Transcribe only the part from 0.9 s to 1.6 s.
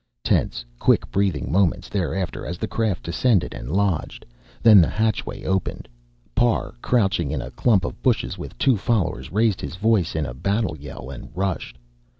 breathing